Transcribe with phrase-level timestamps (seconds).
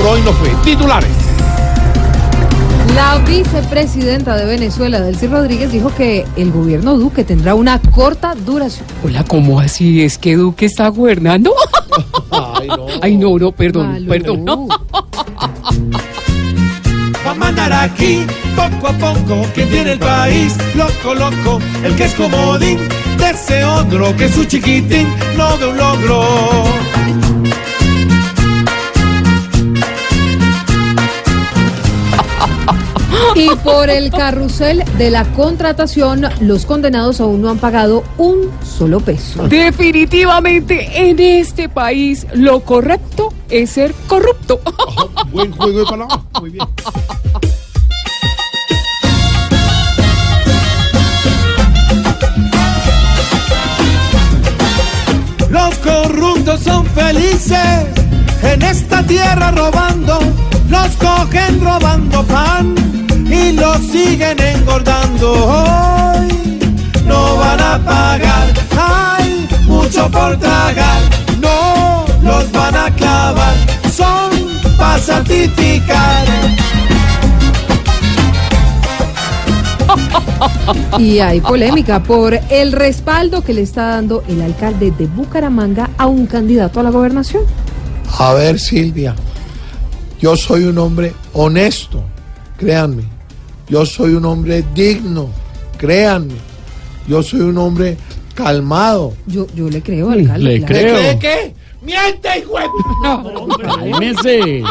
[0.00, 0.48] Por hoy no fue.
[0.64, 1.10] Titulares.
[2.94, 8.86] La vicepresidenta de Venezuela, Delcy Rodríguez, dijo que el gobierno Duque tendrá una corta duración.
[9.04, 10.02] Hola, ¿cómo así?
[10.02, 11.54] ¿Es que Duque está gobernando?
[12.30, 12.86] Ay, no.
[13.02, 14.08] Ay, no, no, perdón, Malú.
[14.08, 14.42] perdón.
[14.42, 14.68] no.
[17.26, 18.24] Va a mandar aquí
[18.56, 21.60] poco a poco que tiene el país loco, loco.
[21.84, 22.78] El que es comodín
[23.18, 25.06] de ese otro que su chiquitín
[25.36, 26.64] no ve un logro.
[33.34, 39.00] Y por el carrusel de la contratación, los condenados aún no han pagado un solo
[39.00, 39.48] peso.
[39.48, 44.60] Definitivamente en este país lo correcto es ser corrupto.
[45.32, 46.20] Buen juego de palabras.
[46.40, 46.66] Muy bien.
[55.50, 57.86] Los corruptos son felices
[58.42, 60.18] en esta tierra robando.
[70.20, 71.02] Por tragar.
[71.40, 73.54] No los van a clavar,
[73.90, 74.30] son
[74.76, 76.26] para santificar.
[80.98, 86.06] Y hay polémica por el respaldo que le está dando el alcalde de Bucaramanga a
[86.06, 87.42] un candidato a la gobernación.
[88.18, 89.16] A ver, Silvia,
[90.20, 92.04] yo soy un hombre honesto,
[92.56, 93.02] créanme.
[93.68, 95.28] Yo soy un hombre digno,
[95.76, 96.36] créanme.
[97.08, 97.96] Yo soy un hombre
[98.44, 99.14] calmado.
[99.26, 100.38] Yo, yo le creo, alcalde.
[100.58, 100.74] Le claro.
[100.74, 100.94] creo.
[100.96, 101.54] ¿Cree qué?
[101.82, 104.62] ¡Miente, hijo de- Cálmese.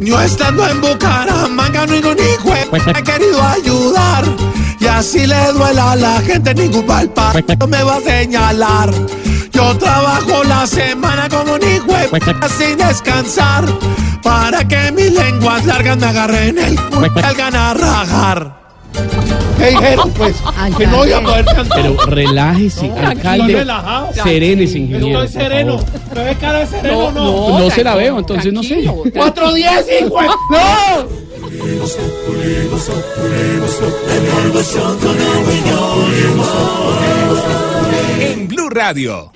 [0.00, 4.24] Yo estando en Bucaramanga no ningún hijo de p- me he querido ayudar
[4.80, 8.90] y así le duela a la gente ningún palpa no me va a señalar.
[9.52, 13.64] Yo trabajo la semana como un hijo de p- sin descansar
[14.22, 18.59] para que mis lenguas largas me agarren el culo y salgan a rajar.
[19.58, 20.36] ¿Qué dijeron, pues?
[20.76, 21.82] Que no iba a poder cantar.
[21.82, 23.52] Pero relájese, alcalde.
[23.54, 24.08] relajado.
[24.22, 25.22] Serénese, ingeniero.
[25.22, 25.78] Estoy sereno.
[26.14, 27.58] ¿Me ves cara de sereno no?
[27.58, 28.84] No se la veo, entonces no sé.
[28.84, 31.20] 410, hijo ¡No!
[38.20, 39.32] En Blue Radio.